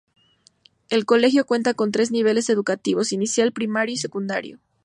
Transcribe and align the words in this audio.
El 0.89 1.05
colegio 1.05 1.45
cuenta 1.45 1.75
con 1.75 1.91
tres 1.91 2.09
niveles 2.09 2.49
educativos: 2.49 3.11
inicial, 3.11 3.51
primario 3.51 3.93
y 3.93 3.97
secundario. 3.97 4.57